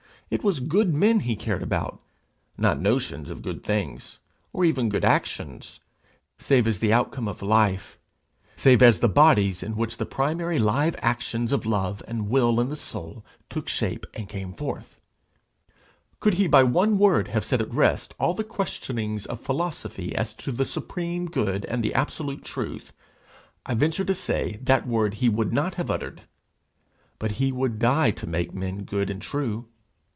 [0.33, 1.99] It was good men he cared about,
[2.57, 4.19] not notions of good things,
[4.53, 5.81] or even good actions,
[6.39, 7.99] save as the outcome of life,
[8.55, 12.69] save as the bodies in which the primary live actions of love and will in
[12.69, 15.01] the soul took shape and came forth.
[16.21, 20.33] Could he by one word have set at rest all the questionings of philosophy as
[20.35, 22.93] to the supreme good and the absolute truth,
[23.65, 26.21] I venture to say that word he would not have uttered.
[27.19, 29.67] But he would die to make men good and true.